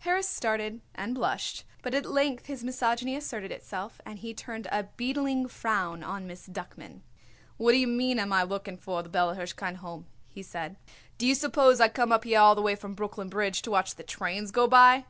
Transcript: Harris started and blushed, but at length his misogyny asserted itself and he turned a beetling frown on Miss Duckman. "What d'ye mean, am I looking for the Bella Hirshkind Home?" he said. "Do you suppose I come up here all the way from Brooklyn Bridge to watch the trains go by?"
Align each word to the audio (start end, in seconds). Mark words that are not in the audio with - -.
Harris 0.00 0.28
started 0.28 0.80
and 0.96 1.14
blushed, 1.14 1.62
but 1.82 1.94
at 1.94 2.04
length 2.04 2.46
his 2.46 2.64
misogyny 2.64 3.14
asserted 3.14 3.52
itself 3.52 4.00
and 4.04 4.18
he 4.18 4.34
turned 4.34 4.66
a 4.72 4.88
beetling 4.96 5.46
frown 5.46 6.02
on 6.02 6.26
Miss 6.26 6.48
Duckman. 6.48 7.02
"What 7.58 7.70
d'ye 7.70 7.86
mean, 7.86 8.18
am 8.18 8.32
I 8.32 8.42
looking 8.42 8.76
for 8.76 9.04
the 9.04 9.08
Bella 9.08 9.36
Hirshkind 9.36 9.76
Home?" 9.76 10.06
he 10.26 10.42
said. 10.42 10.74
"Do 11.16 11.28
you 11.28 11.34
suppose 11.36 11.80
I 11.80 11.86
come 11.88 12.10
up 12.10 12.24
here 12.24 12.40
all 12.40 12.56
the 12.56 12.60
way 12.62 12.74
from 12.74 12.94
Brooklyn 12.96 13.28
Bridge 13.28 13.62
to 13.62 13.70
watch 13.70 13.94
the 13.94 14.02
trains 14.02 14.50
go 14.50 14.66
by?" 14.66 15.04